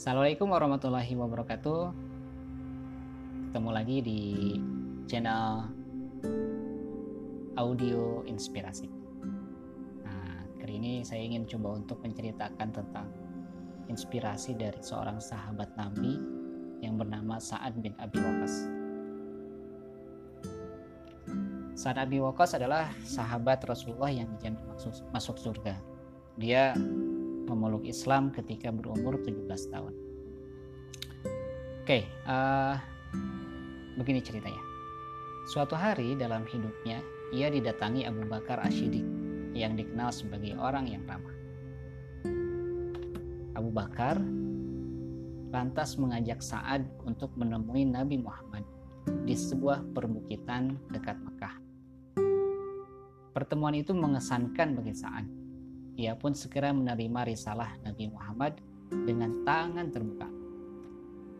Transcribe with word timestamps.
Assalamualaikum 0.00 0.48
warahmatullahi 0.48 1.12
wabarakatuh. 1.12 1.92
Ketemu 3.52 3.68
lagi 3.68 4.00
di 4.00 4.20
channel 5.04 5.68
audio 7.60 8.24
inspirasi. 8.24 8.88
Nah, 10.00 10.40
kali 10.56 10.80
ini 10.80 11.04
saya 11.04 11.20
ingin 11.20 11.44
coba 11.44 11.76
untuk 11.84 12.00
menceritakan 12.00 12.72
tentang 12.72 13.12
inspirasi 13.92 14.56
dari 14.56 14.80
seorang 14.80 15.20
sahabat 15.20 15.68
Nabi 15.76 16.16
yang 16.80 16.96
bernama 16.96 17.36
Sa'ad 17.36 17.76
bin 17.84 17.92
Abi 18.00 18.24
Waqqas. 18.24 18.54
Sa'ad 21.76 22.08
Abi 22.08 22.24
Waqqas 22.24 22.56
adalah 22.56 22.88
sahabat 23.04 23.68
Rasulullah 23.68 24.08
yang 24.08 24.32
dijamin 24.40 24.64
masuk, 24.64 24.96
masuk 25.12 25.36
surga. 25.36 25.76
Dia 26.40 26.72
memeluk 27.50 27.82
Islam 27.82 28.30
ketika 28.30 28.70
berumur 28.70 29.18
17 29.18 29.50
tahun. 29.74 29.94
Oke, 31.82 32.06
uh, 32.30 32.78
begini 33.98 34.22
ceritanya. 34.22 34.62
Suatu 35.50 35.74
hari 35.74 36.14
dalam 36.14 36.46
hidupnya, 36.46 37.02
ia 37.34 37.50
didatangi 37.50 38.06
Abu 38.06 38.22
Bakar 38.30 38.62
Ashidik 38.62 39.02
yang 39.50 39.74
dikenal 39.74 40.14
sebagai 40.14 40.54
orang 40.54 40.86
yang 40.86 41.02
ramah. 41.10 41.34
Abu 43.58 43.74
Bakar 43.74 44.22
lantas 45.50 45.98
mengajak 45.98 46.38
Sa'ad 46.38 46.86
untuk 47.02 47.34
menemui 47.34 47.82
Nabi 47.82 48.22
Muhammad 48.22 48.62
di 49.26 49.34
sebuah 49.34 49.82
perbukitan 49.90 50.78
dekat 50.94 51.18
Mekah. 51.18 51.54
Pertemuan 53.34 53.74
itu 53.74 53.90
mengesankan 53.90 54.78
bagi 54.78 54.94
Sa'ad 54.94 55.39
ia 56.00 56.16
pun 56.16 56.32
segera 56.32 56.72
menerima 56.72 57.28
risalah 57.28 57.76
Nabi 57.84 58.08
Muhammad 58.08 58.56
dengan 58.88 59.44
tangan 59.44 59.92
terbuka. 59.92 60.28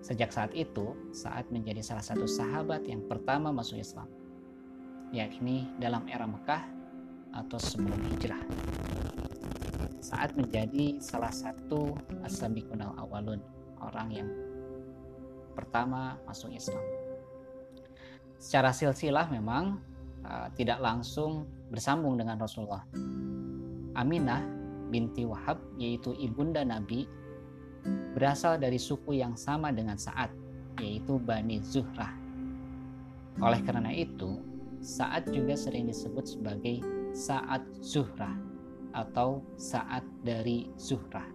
Sejak 0.04 0.36
saat 0.36 0.52
itu, 0.52 0.92
saat 1.16 1.48
menjadi 1.48 1.80
salah 1.80 2.04
satu 2.04 2.28
sahabat 2.28 2.84
yang 2.84 3.00
pertama 3.08 3.48
masuk 3.48 3.80
Islam, 3.80 4.08
yakni 5.16 5.64
dalam 5.80 6.04
era 6.12 6.28
Mekah 6.28 6.64
atau 7.32 7.56
sebelum 7.56 8.00
hijrah. 8.12 8.40
Saat 10.04 10.36
menjadi 10.36 11.00
salah 11.00 11.32
satu 11.32 11.96
asabiqun 12.24 12.84
awalun, 12.84 13.40
orang 13.80 14.08
yang 14.12 14.28
pertama 15.56 16.20
masuk 16.28 16.52
Islam. 16.52 16.80
Secara 18.40 18.72
silsilah 18.72 19.28
memang 19.28 19.80
uh, 20.24 20.48
tidak 20.56 20.80
langsung 20.80 21.44
bersambung 21.68 22.16
dengan 22.16 22.40
Rasulullah, 22.40 22.88
Aminah 23.98 24.42
binti 24.90 25.22
Wahab 25.26 25.58
yaitu 25.78 26.14
ibunda 26.18 26.66
Nabi 26.66 27.06
berasal 28.12 28.60
dari 28.60 28.76
suku 28.76 29.18
yang 29.18 29.38
sama 29.38 29.70
dengan 29.72 29.96
Sa'ad 29.96 30.30
yaitu 30.82 31.16
Bani 31.18 31.62
Zuhrah. 31.62 32.12
Oleh 33.40 33.60
karena 33.64 33.94
itu, 33.94 34.42
Sa'ad 34.80 35.30
juga 35.32 35.56
sering 35.56 35.88
disebut 35.88 36.24
sebagai 36.26 36.82
Sa'ad 37.16 37.62
Zuhrah 37.80 38.36
atau 38.92 39.40
Sa'ad 39.56 40.04
dari 40.24 40.68
Zuhrah. 40.76 41.26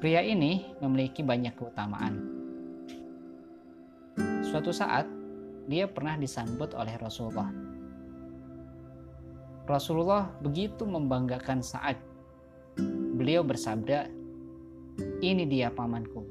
Pria 0.00 0.24
ini 0.24 0.64
memiliki 0.80 1.20
banyak 1.20 1.60
keutamaan. 1.60 2.14
Suatu 4.40 4.72
saat, 4.72 5.04
dia 5.68 5.84
pernah 5.86 6.16
disambut 6.16 6.72
oleh 6.72 6.96
Rasulullah 6.96 7.69
Rasulullah 9.70 10.34
begitu 10.42 10.82
membanggakan 10.82 11.62
saat 11.62 11.96
beliau 13.14 13.46
bersabda, 13.46 14.10
"Ini 15.22 15.46
dia 15.46 15.70
pamanku. 15.70 16.26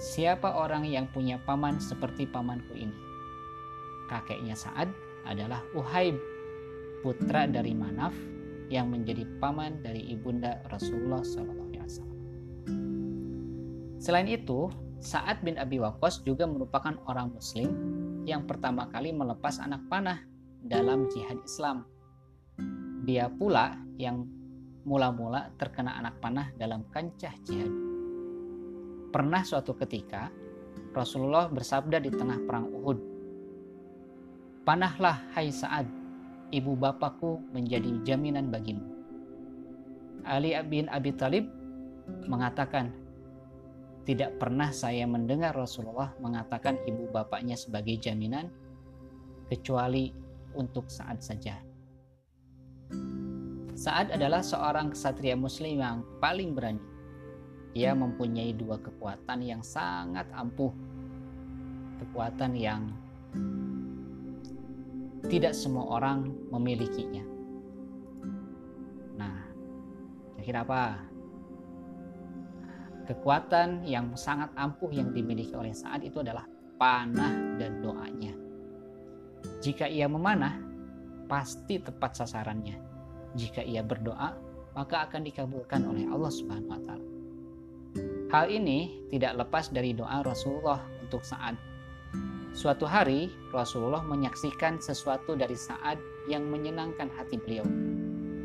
Siapa 0.00 0.56
orang 0.56 0.88
yang 0.88 1.04
punya 1.12 1.36
paman 1.44 1.76
seperti 1.76 2.24
pamanku 2.24 2.72
ini?" 2.72 2.96
Kakeknya 4.08 4.56
Sa'ad 4.56 4.88
adalah 5.28 5.60
Uhaib, 5.76 6.16
putra 7.04 7.44
dari 7.44 7.76
Manaf 7.76 8.16
yang 8.72 8.88
menjadi 8.88 9.28
paman 9.40 9.84
dari 9.84 10.08
ibunda 10.08 10.64
Rasulullah 10.72 11.20
SAW. 11.20 12.08
Selain 14.00 14.28
itu, 14.28 14.72
Sa'ad 15.04 15.44
bin 15.44 15.60
Abi 15.60 15.80
Waqqas 15.80 16.24
juga 16.24 16.48
merupakan 16.48 16.96
orang 17.04 17.32
Muslim 17.36 17.68
yang 18.24 18.48
pertama 18.48 18.88
kali 18.88 19.12
melepas 19.12 19.60
anak 19.60 19.84
panah 19.92 20.24
dalam 20.64 21.08
jihad 21.12 21.36
Islam 21.44 21.84
dia 23.04 23.28
pula 23.28 23.76
yang 24.00 24.24
mula-mula 24.84 25.52
terkena 25.56 25.96
anak 25.96 26.20
panah 26.20 26.52
dalam 26.56 26.84
kancah 26.92 27.32
jihad. 27.44 27.72
Pernah 29.12 29.42
suatu 29.44 29.72
ketika 29.78 30.28
Rasulullah 30.92 31.48
bersabda 31.48 32.00
di 32.00 32.10
tengah 32.12 32.40
perang 32.44 32.68
Uhud, 32.68 32.98
"Panahlah 34.66 35.24
hai 35.36 35.48
Sa'ad, 35.48 35.86
ibu 36.52 36.76
bapakku 36.76 37.40
menjadi 37.52 38.02
jaminan 38.04 38.52
bagimu." 38.52 38.84
Ali 40.24 40.56
bin 40.68 40.88
Abi 40.88 41.12
Talib 41.14 41.48
mengatakan, 42.28 42.92
"Tidak 44.04 44.40
pernah 44.40 44.72
saya 44.72 45.04
mendengar 45.08 45.56
Rasulullah 45.56 46.12
mengatakan 46.20 46.80
ibu 46.84 47.08
bapaknya 47.12 47.56
sebagai 47.56 47.96
jaminan 48.00 48.48
kecuali 49.48 50.12
untuk 50.56 50.88
saat 50.88 51.20
saja." 51.20 51.73
Saad 53.74 54.14
adalah 54.14 54.38
seorang 54.38 54.94
kesatria 54.94 55.34
muslim 55.34 55.82
yang 55.82 56.06
paling 56.22 56.54
berani. 56.54 56.78
Ia 57.74 57.90
mempunyai 57.90 58.54
dua 58.54 58.78
kekuatan 58.78 59.42
yang 59.42 59.66
sangat 59.66 60.30
ampuh. 60.30 60.70
Kekuatan 61.98 62.54
yang 62.54 62.94
tidak 65.26 65.58
semua 65.58 65.98
orang 65.98 66.30
memilikinya. 66.54 67.26
Nah, 69.18 69.42
kira-kira 70.38 70.62
apa? 70.62 70.82
Kekuatan 73.10 73.82
yang 73.82 74.14
sangat 74.14 74.54
ampuh 74.54 74.94
yang 74.94 75.10
dimiliki 75.10 75.50
oleh 75.58 75.74
Saad 75.74 76.06
itu 76.06 76.22
adalah 76.22 76.46
panah 76.78 77.58
dan 77.58 77.82
doanya. 77.82 78.38
Jika 79.58 79.90
ia 79.90 80.06
memanah, 80.06 80.62
pasti 81.26 81.82
tepat 81.82 82.22
sasarannya. 82.22 82.93
Jika 83.34 83.62
ia 83.62 83.82
berdoa, 83.82 84.34
maka 84.74 85.06
akan 85.10 85.22
dikabulkan 85.26 85.86
oleh 85.86 86.06
Allah 86.10 86.32
Subhanahu 86.32 86.70
wa 86.70 86.80
taala. 86.82 87.08
Hal 88.34 88.50
ini 88.50 89.06
tidak 89.14 89.46
lepas 89.46 89.70
dari 89.70 89.94
doa 89.94 90.22
Rasulullah 90.26 90.82
untuk 91.02 91.22
saat 91.22 91.54
Suatu 92.54 92.86
hari 92.86 93.34
Rasulullah 93.50 94.06
menyaksikan 94.06 94.78
sesuatu 94.78 95.34
dari 95.34 95.58
saat 95.58 95.98
yang 96.30 96.46
menyenangkan 96.46 97.10
hati 97.18 97.34
beliau. 97.34 97.66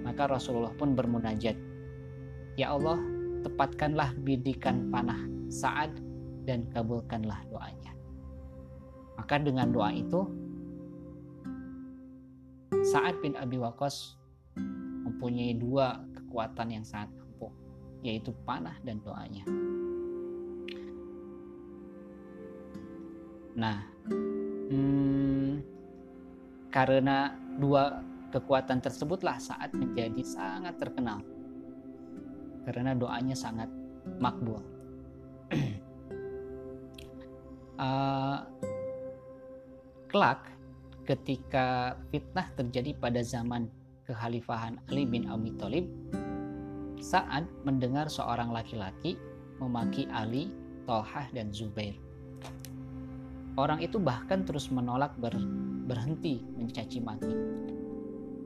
Maka 0.01 0.25
Rasulullah 0.25 0.73
pun 0.73 0.97
bermunajat, 0.97 1.53
"Ya 2.57 2.73
Allah, 2.73 2.97
tepatkanlah 3.45 4.17
bidikan 4.25 4.89
panah 4.89 5.29
saat 5.45 5.93
dan 6.49 6.65
kabulkanlah 6.73 7.37
doanya." 7.53 7.93
Maka 9.13 9.37
dengan 9.37 9.69
doa 9.69 9.93
itu 9.93 10.25
Sa'ad 12.89 13.21
bin 13.21 13.37
Abi 13.37 13.61
Waqqas 13.61 14.17
mempunyai 15.09 15.57
dua 15.57 15.97
kekuatan 16.13 16.69
yang 16.69 16.85
sangat 16.85 17.09
ampuh, 17.17 17.49
yaitu 18.05 18.29
panah 18.45 18.77
dan 18.85 19.01
doanya. 19.01 19.43
Nah, 23.57 23.81
hmm, 24.69 25.65
karena 26.69 27.33
dua 27.57 28.05
kekuatan 28.29 28.77
tersebutlah 28.77 29.41
saat 29.41 29.73
menjadi 29.73 30.21
sangat 30.21 30.77
terkenal 30.77 31.25
karena 32.69 32.93
doanya 32.93 33.33
sangat 33.33 33.65
makbul. 34.21 34.61
uh, 37.81 38.45
kelak 40.13 40.45
ketika 41.09 41.97
fitnah 42.13 42.45
terjadi 42.53 42.93
pada 43.01 43.25
zaman 43.25 43.65
kekhalifahan 44.09 44.81
Ali 44.89 45.05
bin 45.05 45.29
Abi 45.29 45.53
Thalib, 45.53 45.85
saat 46.97 47.45
mendengar 47.61 48.09
seorang 48.09 48.49
laki-laki 48.49 49.21
memaki 49.61 50.09
Ali, 50.09 50.49
Tolhah, 50.89 51.29
dan 51.29 51.53
Zubair. 51.53 51.93
Orang 53.53 53.85
itu 53.85 54.01
bahkan 54.01 54.41
terus 54.41 54.73
menolak 54.73 55.13
ber, 55.21 55.37
berhenti 55.85 56.41
mencaci 56.57 56.97
maki. 56.97 57.35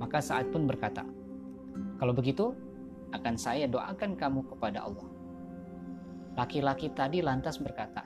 Maka 0.04 0.20
saat 0.20 0.52
pun 0.52 0.68
berkata, 0.68 1.08
kalau 1.96 2.12
begitu 2.12 2.52
akan 3.16 3.40
saya 3.40 3.70
doakan 3.70 4.20
kamu 4.20 4.44
kepada 4.52 4.84
Allah. 4.84 5.08
Laki-laki 6.34 6.92
tadi 6.92 7.22
lantas 7.22 7.62
berkata, 7.62 8.04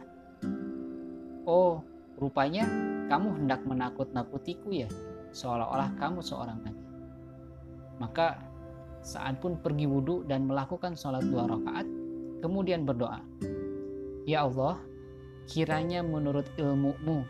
Oh, 1.47 1.79
rupanya 2.19 2.67
kamu 3.07 3.39
hendak 3.39 3.63
menakut-nakutiku 3.63 4.67
ya, 4.75 4.91
seolah-olah 5.31 5.95
kamu 5.95 6.19
seorang 6.19 6.59
nabi. 6.59 6.86
Maka 7.97 8.41
saat 9.01 9.39
pun 9.41 9.57
pergi 9.61 9.89
wudhu 9.89 10.25
dan 10.25 10.45
melakukan 10.45 10.93
sholat 10.93 11.25
dua 11.25 11.47
rakaat, 11.49 11.87
kemudian 12.43 12.83
berdoa, 12.83 13.23
"Ya 14.27 14.45
Allah, 14.45 14.77
kiranya 15.47 16.03
menurut 16.03 16.45
ilmumu 16.59 17.23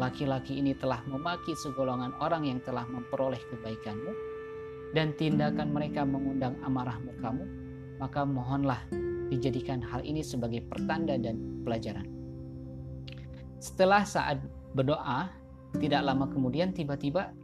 laki-laki 0.00 0.58
ini 0.58 0.74
telah 0.74 0.98
memaki 1.06 1.54
segolongan 1.54 2.10
orang 2.18 2.48
yang 2.48 2.58
telah 2.66 2.82
memperoleh 2.90 3.38
kebaikanmu 3.54 4.12
dan 4.96 5.14
tindakan 5.14 5.70
mereka 5.70 6.02
mengundang 6.02 6.58
amarah 6.64 6.98
murkamu, 6.98 7.44
maka 8.00 8.24
mohonlah 8.24 8.80
dijadikan 9.28 9.84
hal 9.84 10.00
ini 10.02 10.24
sebagai 10.24 10.64
pertanda 10.66 11.14
dan 11.20 11.62
pelajaran. 11.62 12.08
Setelah 13.60 14.02
saat 14.08 14.40
berdoa, 14.72 15.28
tidak 15.76 16.00
lama 16.00 16.26
kemudian 16.32 16.72
tiba-tiba 16.72 17.36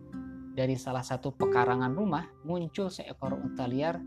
dari 0.54 0.78
salah 0.78 1.02
satu 1.02 1.34
pekarangan 1.34 1.90
rumah 1.90 2.24
muncul 2.46 2.86
seekor 2.86 3.34
unta 3.34 3.66
liar 3.66 3.98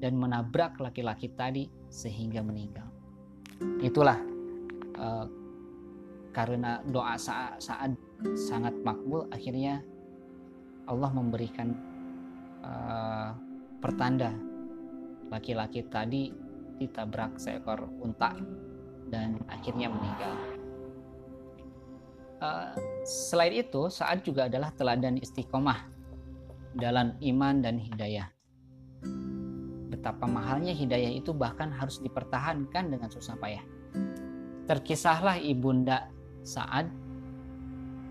dan 0.00 0.16
menabrak 0.16 0.80
laki-laki 0.80 1.28
tadi 1.36 1.68
sehingga 1.92 2.40
meninggal. 2.40 2.88
Itulah 3.84 4.16
uh, 4.96 5.28
karena 6.32 6.80
doa 6.88 7.20
saat, 7.20 7.60
saat 7.60 7.92
sangat 8.32 8.72
makbul 8.80 9.28
akhirnya 9.28 9.84
Allah 10.88 11.12
memberikan 11.12 11.76
uh, 12.64 13.36
pertanda 13.84 14.32
laki-laki 15.28 15.84
tadi 15.86 16.32
ditabrak 16.80 17.36
seekor 17.36 17.92
unta 18.00 18.32
dan 19.12 19.36
akhirnya 19.52 19.92
meninggal. 19.92 20.34
Uh, 22.40 22.72
selain 23.10 23.58
itu, 23.58 23.90
saat 23.90 24.22
juga 24.22 24.46
adalah 24.46 24.70
teladan 24.70 25.18
istiqomah 25.18 25.82
dalam 26.78 27.18
iman 27.18 27.58
dan 27.58 27.82
hidayah. 27.82 28.30
Betapa 29.90 30.30
mahalnya 30.30 30.70
hidayah 30.70 31.10
itu 31.10 31.34
bahkan 31.34 31.74
harus 31.74 31.98
dipertahankan 31.98 32.94
dengan 32.94 33.10
susah 33.10 33.34
payah. 33.42 33.66
Terkisahlah 34.70 35.42
ibunda 35.42 36.06
Saad 36.46 36.86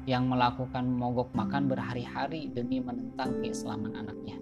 yang 0.03 0.27
melakukan 0.27 0.85
mogok 0.85 1.31
makan 1.31 1.71
berhari-hari 1.71 2.51
demi 2.51 2.83
menentang 2.83 3.39
keislaman 3.39 3.95
anaknya. 3.95 4.37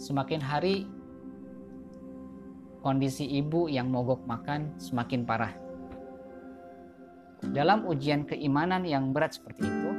Semakin 0.00 0.40
hari 0.42 0.88
kondisi 2.80 3.28
ibu 3.28 3.68
yang 3.68 3.92
mogok 3.92 4.24
makan 4.26 4.74
semakin 4.80 5.22
parah 5.22 5.63
dalam 7.52 7.84
ujian 7.84 8.24
keimanan 8.24 8.86
yang 8.86 9.12
berat 9.12 9.36
seperti 9.36 9.66
itu, 9.66 9.90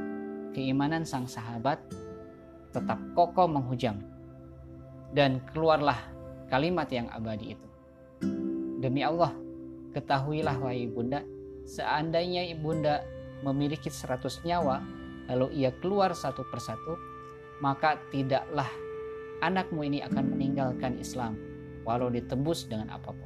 keimanan 0.56 1.04
sang 1.04 1.30
sahabat 1.30 1.78
tetap 2.72 2.98
kokoh 3.14 3.46
menghujam. 3.46 4.02
Dan 5.16 5.40
keluarlah 5.52 5.96
kalimat 6.52 6.90
yang 6.92 7.08
abadi 7.14 7.56
itu. 7.56 7.68
Demi 8.84 9.06
Allah, 9.06 9.32
ketahuilah 9.96 10.60
wahai 10.60 10.90
ibunda, 10.90 11.24
seandainya 11.64 12.44
ibunda 12.52 13.02
memiliki 13.42 13.88
seratus 13.88 14.44
nyawa, 14.44 14.84
lalu 15.32 15.64
ia 15.64 15.72
keluar 15.80 16.12
satu 16.12 16.44
persatu, 16.52 17.00
maka 17.64 17.96
tidaklah 18.12 18.68
anakmu 19.40 19.88
ini 19.88 20.04
akan 20.04 20.36
meninggalkan 20.36 21.00
Islam, 21.00 21.40
walau 21.88 22.12
ditebus 22.12 22.68
dengan 22.68 22.92
apa 22.92 23.16
pun. 23.16 23.25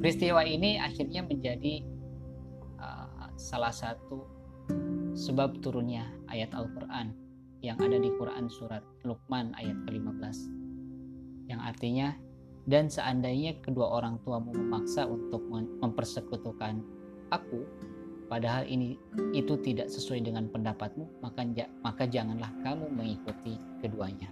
Peristiwa 0.00 0.40
ini 0.48 0.80
akhirnya 0.80 1.20
menjadi 1.20 1.84
uh, 2.80 3.28
salah 3.36 3.72
satu 3.72 4.24
sebab 5.12 5.60
turunnya 5.60 6.08
ayat 6.32 6.56
Al-Quran 6.56 7.12
yang 7.60 7.76
ada 7.76 8.00
di 8.00 8.08
Quran 8.16 8.48
surat 8.48 8.80
Luqman 9.04 9.52
ayat 9.60 9.76
ke-15 9.84 10.36
yang 11.52 11.60
artinya 11.60 12.16
dan 12.64 12.88
seandainya 12.88 13.60
kedua 13.60 14.00
orang 14.00 14.16
tuamu 14.24 14.56
memaksa 14.56 15.04
untuk 15.04 15.44
mempersekutukan 15.84 16.80
aku 17.28 17.60
padahal 18.30 18.64
ini 18.64 18.96
itu 19.36 19.58
tidak 19.60 19.90
sesuai 19.92 20.24
dengan 20.24 20.48
pendapatmu 20.48 21.20
maka 21.20 21.44
maka 21.82 22.06
janganlah 22.06 22.48
kamu 22.62 22.86
mengikuti 22.88 23.58
keduanya 23.82 24.30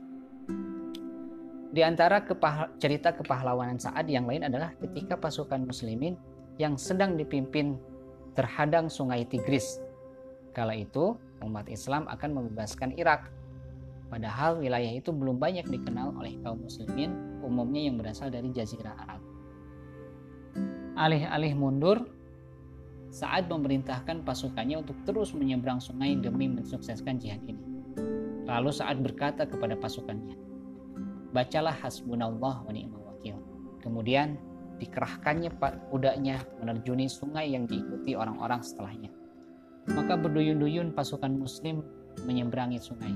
di 1.78 1.86
antara 1.86 2.26
kepah 2.26 2.74
cerita 2.82 3.14
kepahlawanan 3.14 3.78
Sa'ad 3.78 4.10
yang 4.10 4.26
lain 4.26 4.42
adalah 4.42 4.74
ketika 4.82 5.14
pasukan 5.14 5.62
muslimin 5.62 6.18
yang 6.58 6.74
sedang 6.74 7.14
dipimpin 7.14 7.78
terhadang 8.34 8.90
sungai 8.90 9.22
Tigris. 9.22 9.78
Kala 10.50 10.74
itu 10.74 11.14
umat 11.38 11.70
Islam 11.70 12.10
akan 12.10 12.30
membebaskan 12.34 12.98
Irak. 12.98 13.30
Padahal 14.10 14.58
wilayah 14.58 14.90
itu 14.90 15.14
belum 15.14 15.38
banyak 15.38 15.70
dikenal 15.70 16.18
oleh 16.18 16.34
kaum 16.42 16.66
muslimin 16.66 17.14
umumnya 17.46 17.86
yang 17.86 17.94
berasal 17.94 18.26
dari 18.26 18.50
jazirah 18.50 18.98
Arab. 18.98 19.22
Alih-alih 20.98 21.54
mundur, 21.54 22.10
saat 23.14 23.46
memerintahkan 23.46 24.26
pasukannya 24.26 24.82
untuk 24.82 24.98
terus 25.06 25.30
menyeberang 25.30 25.78
sungai 25.78 26.18
demi 26.18 26.50
mensukseskan 26.50 27.22
jihad 27.22 27.38
ini. 27.46 27.62
Lalu 28.50 28.74
saat 28.74 28.98
berkata 28.98 29.46
kepada 29.46 29.78
pasukannya, 29.78 30.47
bacalah 31.32 31.74
hasbunallah 31.74 32.64
wa 32.64 32.72
ni'mal 32.72 33.02
wakil. 33.14 33.36
Kemudian 33.84 34.38
dikerahkannya 34.78 35.50
kudanya 35.90 36.40
menerjuni 36.62 37.10
sungai 37.10 37.52
yang 37.52 37.66
diikuti 37.66 38.14
orang-orang 38.14 38.62
setelahnya. 38.62 39.10
Maka 39.92 40.14
berduyun-duyun 40.20 40.92
pasukan 40.94 41.32
muslim 41.34 41.82
menyeberangi 42.24 42.78
sungai. 42.78 43.12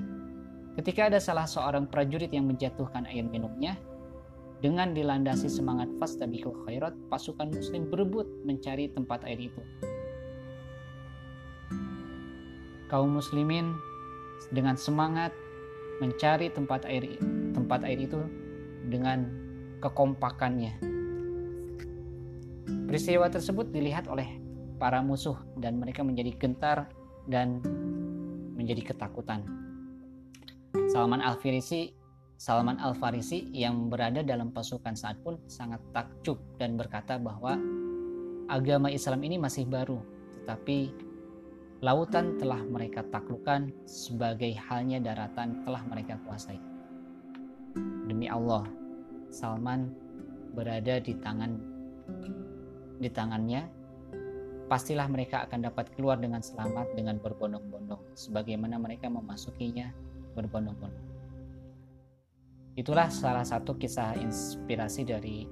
Ketika 0.73 1.13
ada 1.13 1.21
salah 1.21 1.45
seorang 1.45 1.85
prajurit 1.85 2.33
yang 2.33 2.49
menjatuhkan 2.49 3.05
air 3.05 3.29
minumnya, 3.29 3.77
dengan 4.63 4.95
dilandasi 4.95 5.51
semangat 5.51 5.91
fastabiqul 5.99 6.55
khairat, 6.65 6.95
pasukan 7.11 7.51
muslim 7.51 7.91
berebut 7.91 8.31
mencari 8.47 8.89
tempat 8.95 9.27
air 9.27 9.51
itu. 9.51 9.63
Kaum 12.87 13.19
muslimin 13.19 13.75
dengan 14.55 14.79
semangat 14.79 15.35
mencari 15.99 16.47
tempat 16.55 16.87
air 16.87 17.05
tempat 17.53 17.87
air 17.87 18.01
itu 18.03 18.19
dengan 18.89 19.29
kekompakannya. 19.79 20.81
Peristiwa 22.89 23.29
tersebut 23.29 23.73
dilihat 23.73 24.09
oleh 24.09 24.41
para 24.77 25.01
musuh 25.01 25.39
dan 25.57 25.79
mereka 25.79 26.03
menjadi 26.03 26.35
gentar 26.37 26.91
dan 27.31 27.63
menjadi 28.59 28.93
ketakutan. 28.93 29.47
Salman 30.91 31.21
Al-Farisi 31.21 32.03
Salman 32.43 32.83
Al-Farisi 32.83 33.55
yang 33.55 33.87
berada 33.87 34.27
dalam 34.27 34.51
pasukan 34.51 34.99
saat 34.99 35.15
pun 35.23 35.39
sangat 35.47 35.79
takjub 35.95 36.43
dan 36.59 36.75
berkata 36.75 37.15
bahwa 37.15 37.55
agama 38.51 38.91
Islam 38.91 39.23
ini 39.23 39.39
masih 39.39 39.63
baru, 39.63 40.03
tetapi 40.43 40.91
lautan 41.87 42.43
telah 42.43 42.59
mereka 42.67 43.07
taklukkan 43.15 43.71
sebagai 43.87 44.59
halnya 44.59 44.99
daratan 44.99 45.63
telah 45.63 45.87
mereka 45.87 46.19
kuasai. 46.27 46.72
Demi 48.07 48.29
Allah, 48.29 48.69
Salman 49.33 49.93
berada 50.53 51.01
di 51.01 51.17
tangan 51.17 51.57
di 53.01 53.09
tangannya. 53.09 53.67
Pastilah 54.69 55.05
mereka 55.11 55.45
akan 55.45 55.69
dapat 55.69 55.93
keluar 55.93 56.17
dengan 56.17 56.41
selamat 56.41 56.97
dengan 56.97 57.21
berbondong-bondong 57.21 58.17
sebagaimana 58.17 58.81
mereka 58.81 59.13
memasukinya 59.13 59.93
berbondong-bondong. 60.33 61.09
Itulah 62.73 63.13
salah 63.13 63.45
satu 63.45 63.77
kisah 63.77 64.17
inspirasi 64.17 65.05
dari 65.05 65.45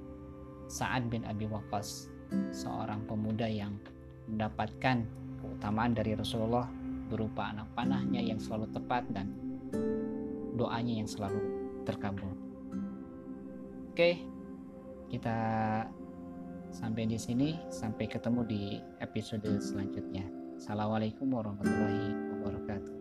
Sa'ad 0.65 1.05
bin 1.13 1.21
Abi 1.29 1.45
Waqqas, 1.45 2.09
seorang 2.49 3.05
pemuda 3.05 3.45
yang 3.45 3.77
mendapatkan 4.25 5.05
keutamaan 5.37 5.93
dari 5.93 6.17
Rasulullah 6.17 6.65
berupa 7.13 7.53
anak 7.53 7.69
panahnya 7.77 8.23
yang 8.25 8.41
selalu 8.41 8.73
tepat 8.73 9.05
dan 9.13 9.29
doanya 10.57 11.03
yang 11.03 11.09
selalu 11.09 11.60
terkabul. 11.83 12.33
Oke, 13.91 14.23
kita 15.11 15.37
sampai 16.71 17.03
di 17.05 17.19
sini. 17.19 17.59
Sampai 17.67 18.07
ketemu 18.07 18.41
di 18.47 18.63
episode 19.03 19.47
selanjutnya. 19.59 20.23
Assalamualaikum 20.55 21.27
warahmatullahi 21.27 22.15
wabarakatuh. 22.37 23.00